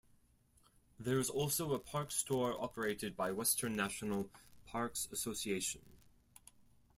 There 0.99 1.19
is 1.19 1.29
also 1.29 1.73
a 1.75 1.79
Park 1.79 2.09
Store 2.09 2.59
operated 2.59 3.15
by 3.15 3.31
Western 3.31 3.75
National 3.75 4.31
Parks 4.65 5.07
Association. 5.11 5.81